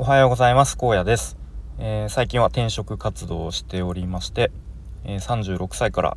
[0.00, 0.78] おはようございます。
[0.80, 1.36] 荒野です、
[1.80, 4.52] えー、最近は転職活動をしておりまして、
[5.02, 6.16] えー、36歳から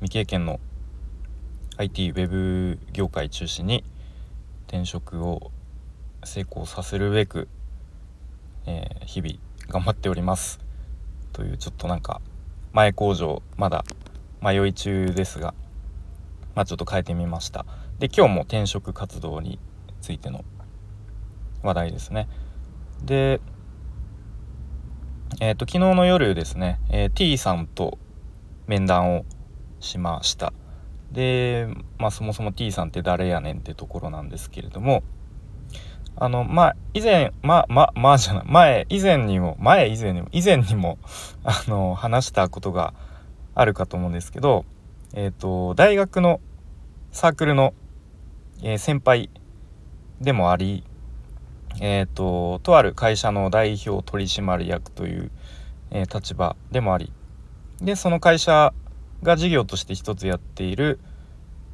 [0.00, 0.60] 未経験の
[1.78, 3.82] IT ウェブ業界中心に
[4.66, 5.52] 転職を
[6.22, 7.48] 成功させるべく、
[8.66, 9.36] えー、日々
[9.68, 10.60] 頑張っております。
[11.32, 12.20] というちょっとなんか
[12.74, 13.86] 前工場まだ
[14.42, 15.54] 迷い中ですが
[16.54, 17.64] まあちょっと変えてみました。
[18.00, 19.58] で今日も転職活動に
[20.02, 20.44] ついての
[21.62, 22.28] 話題ですね。
[23.04, 23.40] で、
[25.40, 27.98] えっ、ー、と、昨日の夜ですね、えー、T さんと
[28.66, 29.24] 面談を
[29.80, 30.52] しました。
[31.12, 35.02] で、まあ、そもそも T さんって誰やねんってところなんですけれども、
[36.16, 40.98] あの、まあ、以前、まあ、まあ、まあじゃない、前、以前にも、前以前にも、以前にも、
[41.44, 42.92] あの、話したことが
[43.54, 44.64] あるかと思うんですけど、
[45.14, 46.40] えっ、ー、と、大学の
[47.12, 47.72] サークルの、
[48.62, 49.30] えー、先輩
[50.20, 50.82] でもあり、
[51.80, 55.30] えーと、とある会社の代表取締役という、
[55.90, 57.12] えー、立場でもあり
[57.80, 58.72] でその会社
[59.22, 60.98] が事業として一つやっている、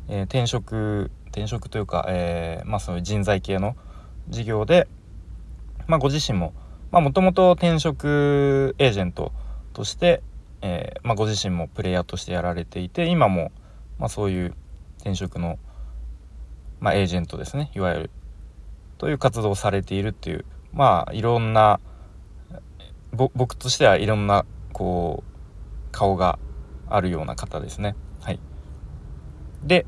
[0.09, 3.77] えー、転職転職というか、えー、まあ、そういう人材系の
[4.29, 4.87] 事業で、
[5.89, 6.55] まあ、ご自身も
[7.01, 9.33] もともと転職エージェント
[9.73, 10.23] として、
[10.63, 13.51] え、まあ、ご自身もプレイヤーとしてやられていて今も、
[13.99, 14.55] まそういう
[14.99, 15.59] 転職の、
[16.79, 17.73] まエージェントですね。
[17.75, 18.11] いわゆる
[18.99, 21.81] という活動をされているっていうまあいろんな
[23.13, 26.39] 僕としてはいろんなこう顔が
[26.89, 27.95] あるような方ですね。
[28.21, 28.41] はい、
[29.63, 29.87] で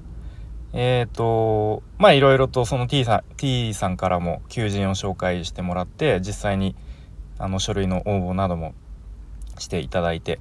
[0.73, 6.77] えっ、ー、とまあいろいろとその T さん T さんからも求人を紹介してもらって実際に
[7.39, 8.75] あの書類の応募なども
[9.59, 10.39] していただいて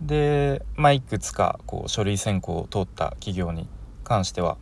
[0.00, 3.68] で、まあ、いくつかこう書類選考を通った企業に
[4.04, 4.56] 関しては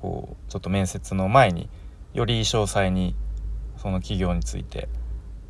[0.00, 1.68] こうちょっと面接の前に
[2.14, 3.14] より詳細に
[3.76, 4.88] その企業について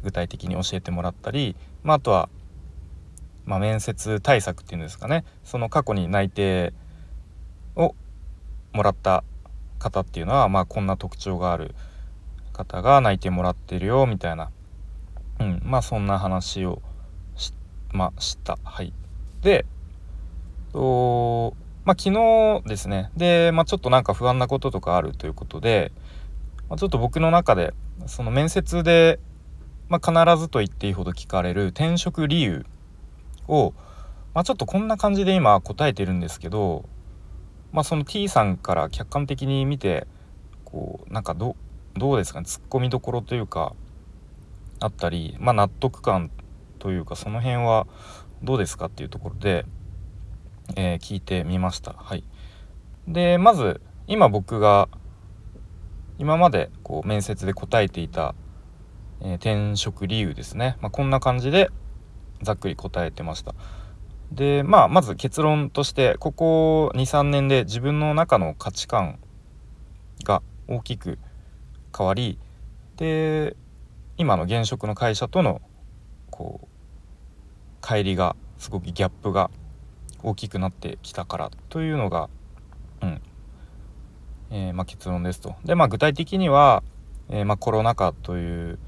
[0.02, 2.28] 具体的に教えてもらったり、まあ、あとは、
[3.46, 5.24] まあ、面接対策っていうんですかね。
[5.44, 6.72] その過去に内定
[7.74, 7.94] を
[8.72, 9.24] もらった
[9.78, 11.74] 方っていうのは、まあ、こんな特徴がある
[12.52, 14.50] 方が内定もらってるよみたいな、
[15.40, 16.82] うん、まあそんな話を
[17.36, 17.52] し,、
[17.92, 18.58] まあ、した。
[18.64, 18.92] はい、
[19.42, 19.64] で
[20.72, 23.10] とまあ昨日ですね。
[23.16, 25.92] で、まあ、ちょっとなんか不安なこととかあるということで、
[26.68, 27.74] ま、ちょっと僕の中で
[28.06, 29.18] その面接で、
[29.88, 32.66] まあ、必ずと言っていいほど聞かれる転職理由
[33.46, 33.72] を、
[34.34, 36.88] まあ、ちょっとこんな感じで今答えてるんですけど、
[37.72, 40.06] まあ、その T さんから客観的に見て
[40.64, 41.56] こうなんかど
[41.94, 43.74] どうですかねツッコミどころというか
[44.80, 46.30] あったり、まあ、納得感
[46.78, 47.86] というかその辺は
[48.42, 49.64] どうですかっていうところで、
[50.76, 51.94] えー、聞いてみました。
[51.94, 52.22] はい、
[53.08, 54.88] でまず今僕が
[56.18, 58.34] 今までこう面接で答えていた、
[59.20, 61.70] えー、転職理由ですね、まあ、こんな感じで
[62.42, 63.54] ざっくり答えてました。
[64.32, 69.18] でまあまず結論としてここ23年で自分の中の価値観
[70.24, 71.18] が大きく
[71.96, 72.38] 変わり
[72.96, 73.56] で
[74.18, 75.62] 今の現職の会社との
[76.30, 79.50] こう乖離がすごくギャップが
[80.22, 82.28] 大きくなってきたからというのが、
[83.00, 83.22] うん、
[84.50, 85.56] えー、まあ、結論ですと。
[85.64, 86.82] で、まあ、具体的には、
[87.28, 88.78] えー、まあ、コロナ禍という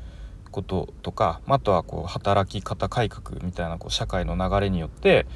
[0.50, 5.26] こととか、まあとはこう働き方改革みたいなこう社会の流れによって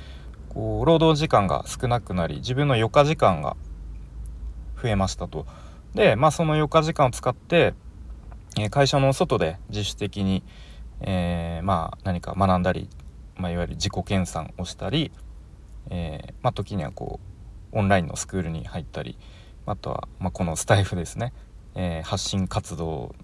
[0.49, 3.57] こう労働時間が少なくなり自分の余暇時間が
[4.81, 5.47] 増えましたと。
[5.95, 7.75] で、まあ、その余暇時間を使って、
[8.59, 10.43] え会社の外で自主的に、
[11.01, 12.89] えー、まあ、何か学んだり、
[13.37, 15.13] まあ、いわゆる自己研鑽をしたり、
[15.91, 17.21] えー、まあ、時にはこ
[17.73, 19.17] うオンラインのスクールに入ったり、
[19.67, 21.33] あとは、まあ、このスタイフですね、
[21.75, 23.15] えー、発信活動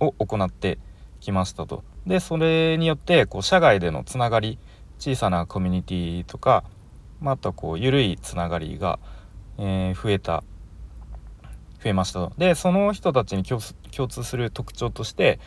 [0.00, 0.78] を行って
[1.20, 1.84] きましたと。
[2.06, 4.58] でそれによってこう社外でのつながり
[4.98, 6.64] 小さなコミュニティとか、
[7.20, 8.98] まあ、あとはこう緩いつながりが、
[9.58, 10.42] えー、増えた
[11.82, 12.32] 増えましたと。
[12.38, 15.38] でその人たちに共通する特徴として、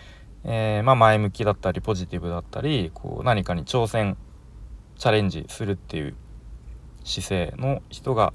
[0.43, 4.17] えー、まあ、前向きだったりポジティブだったりこう何かに挑戦
[4.97, 6.15] チャレンジするっていう
[7.03, 8.33] 姿勢の人が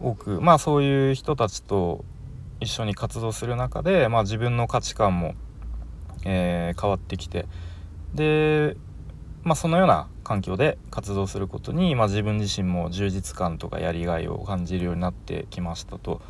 [0.00, 2.04] 多くまあそういう人たちと
[2.60, 5.34] 一緒に活動する中で、まあ、自分の価値観も、
[6.24, 7.46] えー、変わってきて
[8.14, 8.76] で、
[9.42, 16.20] まあ、そのような環境で活動することに、まあ、自分自身も充実感とかやりがいを感じるようになってきましたと。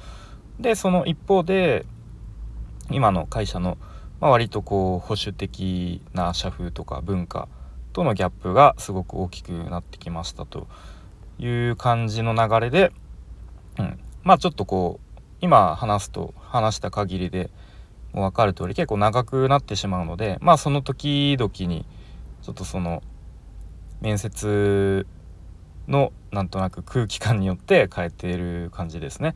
[0.58, 1.84] でその一方で
[2.90, 3.78] 今の会社の、
[4.20, 7.49] まあ、割とこう保守的な社風とか文化
[7.93, 10.67] とのギャップがすごく大きくなってきましたと
[11.38, 12.93] いう感じの流れで
[13.79, 17.50] うん、まあちょっとこう今話すと話した限りで
[18.12, 21.85] も分かる通り結構長くなってしまうのでまあその時々に
[22.43, 23.03] ちょっとその
[24.00, 25.06] 面接
[25.88, 29.35] のなんとなく空気感によって変えている感じですね。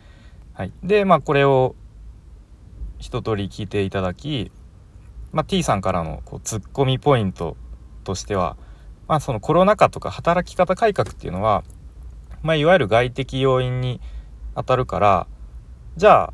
[0.52, 1.74] はい、でまあこれを
[2.98, 4.50] 一通り聞いていただき、
[5.32, 7.56] まあ、T さんからのこうツッコミポイント
[8.04, 8.56] としては、
[9.06, 11.62] まあ、そのコロナ禍とか働き方改革っていうのは、
[12.42, 14.00] まあ、いわゆる外的要因に
[14.58, 15.26] 当たるから
[15.96, 16.32] じゃ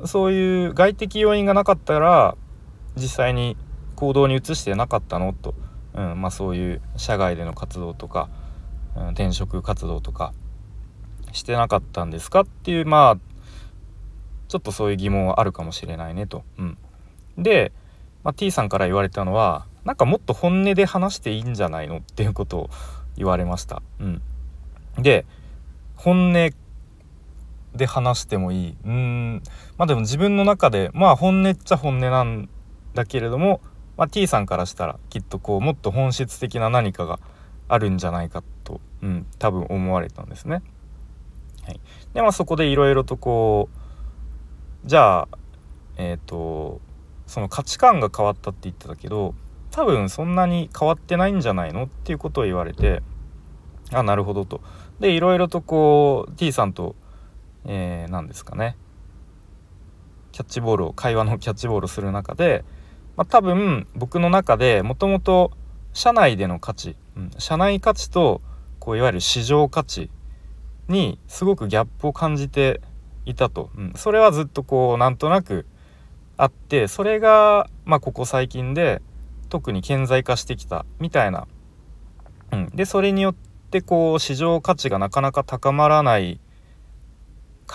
[0.00, 2.36] あそういう外的要因がなかったら
[2.96, 3.56] 実際に
[3.96, 5.54] 行動に移してなかったのと、
[5.94, 8.28] うんまあ、そういう社外での活動とか、
[8.96, 10.32] うん、転職活動とか
[11.32, 13.18] してなかったんですかっていうまあ
[14.46, 16.44] ちょっとそういう疑問はあるかもしれないねと。
[16.58, 16.78] うん、
[17.36, 17.72] で、
[18.22, 22.70] まあ、T さんから言われたのはなんかもっと本音で話していいんじゃないのっていうことを
[23.16, 23.82] 言われました。
[23.98, 24.22] うん、
[24.98, 25.26] で
[25.96, 26.54] 本音
[27.74, 29.42] で話してもいいうん
[29.76, 32.48] まあでも自分の中でまあ本音っちゃ本音なん
[32.94, 33.60] だけれども、
[33.96, 37.18] まあ、T さんからしたらきっとこうもっと本質的な何かが
[37.68, 40.62] あるんじゃないかと、うん、多分思われたんですね。
[41.64, 41.80] はい、
[42.12, 45.28] でまあそこでいろいろとこうじゃあ
[45.96, 46.80] えっ、ー、と
[47.26, 49.34] その価値観が変わったって言ってたけど
[49.70, 53.02] 多分そんなに変わってないんじゃないのっていうことを言われて
[53.92, 54.60] あなるほどと。
[55.00, 56.94] でいろいろとこう T さんと
[57.66, 58.76] えー、何ですかね。
[60.32, 62.64] キャッチボールを会話のキャッチボールをする中で、
[63.16, 65.52] まあ、多分僕の中でもともと
[65.92, 68.42] 社内での価値、うん、社内価値と
[68.80, 70.10] こういわゆる市場価値
[70.88, 72.80] にすごくギャップを感じて
[73.24, 75.66] いたと、うん、それはずっとこうなんとなく
[76.36, 79.00] あってそれが、まあ、ここ最近で
[79.48, 81.46] 特に顕在化してきたみたいな、
[82.52, 83.34] うん、でそれによっ
[83.70, 86.40] てこう市場価値がなかなか高まらない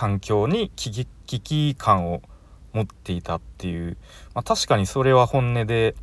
[0.00, 2.22] 環境に危機感を
[2.72, 3.98] 持っていたっていう、
[4.34, 5.94] まあ、確かにそれは本音で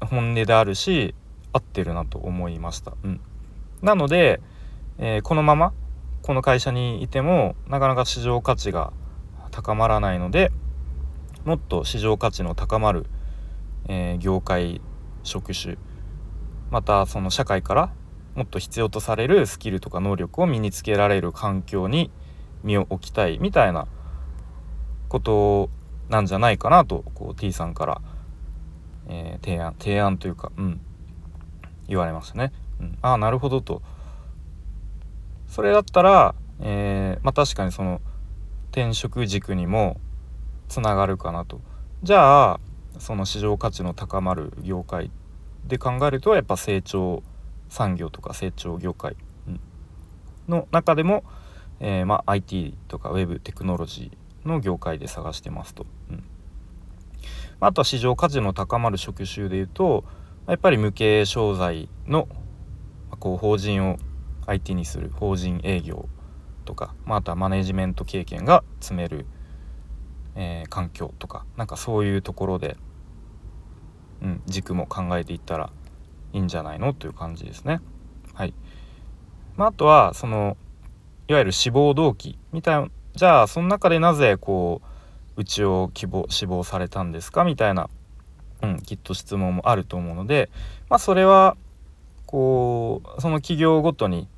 [0.00, 1.14] 本音であるし
[1.52, 2.94] 合ってるなと思いました。
[3.04, 3.20] うん、
[3.80, 4.40] なので、
[4.98, 5.72] えー、このまま
[6.22, 8.92] この会社にいてもなかなか市場価値が
[9.52, 10.50] 高まらないので
[11.44, 13.06] もっと市場価値の高まる、
[13.86, 14.80] えー、業界
[15.22, 15.76] 職種
[16.72, 17.92] またその社会から
[18.36, 22.10] もっと必要とされるスキルとか能力を身につけられる環境に
[22.62, 23.88] 身を置きたいみたいな
[25.08, 25.70] こと
[26.08, 28.00] なんじゃないかなとこう T さんから、
[29.08, 30.80] えー、提案提案というか、うん、
[31.88, 32.52] 言われましたね。
[32.78, 33.80] うん、ああなるほどと。
[35.48, 38.00] それだったら、えー、まあ、確かにその
[38.72, 39.98] 転職軸にも
[40.68, 41.60] つながるかなと。
[42.02, 42.60] じゃあ
[42.98, 45.10] その市場価値の高まる業界
[45.66, 47.22] で考えるとやっぱ成長
[47.68, 49.16] 産業とか成長業界
[50.48, 51.24] の中でも、
[51.80, 55.86] えー、まあ、IT とか Web テクノロジーの業界で探してますと。
[56.10, 56.24] うん
[57.60, 60.04] あとは市場価値の高まる職種でいうと
[60.46, 62.28] やっぱり無形商材の
[63.18, 63.96] こう法人を
[64.46, 66.08] IT にする法人営業
[66.64, 69.26] とか、まあ、あとはマネジメント経験が積める、
[70.34, 72.76] えー、環境とかなんかそういうところで、
[74.22, 75.70] うん、軸も考えていったら
[76.36, 76.92] いいんじゃないの？
[76.92, 77.80] という感じですね。
[78.34, 78.52] はい。
[79.56, 80.58] まあ、あとはその
[81.28, 84.82] いわゆる志望動機みたいなじゃあその中でなぜこ
[85.36, 87.44] ううちを希望志望されたんですか？
[87.44, 87.88] みたいな、
[88.60, 90.50] うん、きっと質問もあると思うので、
[90.90, 91.56] まあ、それは
[92.26, 94.28] こうその企業ごとに、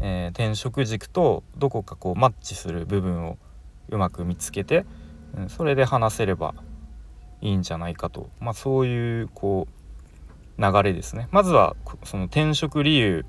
[0.00, 3.36] えー、転職軸とどこかこうマッチする部分を
[3.88, 4.86] うまく見つけて、
[5.36, 6.54] うん、それで話せれば
[7.40, 9.81] いいんじゃないかと、まあ、そういうこう
[10.58, 11.28] 流れですね。
[11.30, 13.24] まずはその転職理由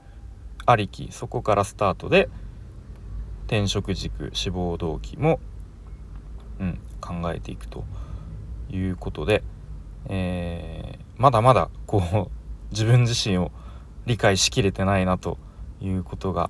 [0.66, 2.30] ありきそこからスタートで
[3.48, 5.40] 転職軸志望動機も、
[6.60, 7.84] うん、考えていくと
[8.70, 9.44] いうことで、
[10.08, 12.32] えー、まだまだこう
[12.72, 13.52] 自分自身を
[14.06, 15.38] 理解しきれてないなと
[15.82, 16.50] いうことが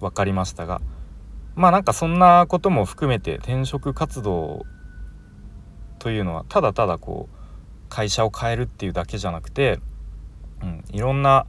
[0.00, 0.80] 分かりましたが
[1.56, 4.64] まあなんかそんなことも含めて転職活動
[5.98, 7.43] というのはただただこう
[7.94, 9.78] 会社を変えるっていうだけじゃなくて、
[10.60, 11.46] うん、いろんな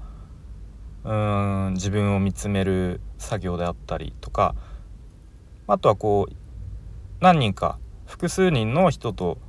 [1.04, 4.54] うん自分を見つめる作業であったりとか
[5.66, 6.34] あとはこう
[7.20, 9.40] 何人か複数人の人と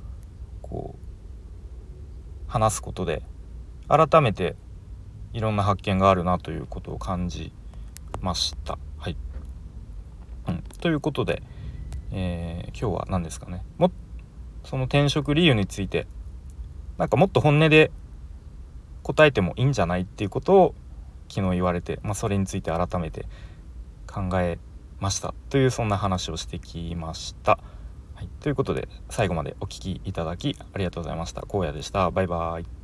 [0.63, 3.23] こう話すことで
[3.89, 4.57] 改めて
[5.35, 7.53] いろんな発見があるなということを感じ
[8.23, 8.79] ました。
[8.97, 9.19] はい、
[10.49, 11.43] うん、ということで、
[12.11, 13.63] えー、今日は何ですかね。
[13.77, 13.91] も
[14.65, 16.07] その転職理由について
[16.99, 17.91] なんかもっと本音で
[19.03, 20.75] 答えてもいいんじゃないっていうことを
[21.29, 23.27] 昨日言われて、まあ、それについて改めて
[24.07, 24.59] 考え
[24.99, 27.59] ましたというそんな話をしてきました。
[28.15, 31.45] はい、ということで最後までお聴きいただきありがとうございました。
[31.53, 32.11] 荒野でした。
[32.11, 32.76] バイバイ。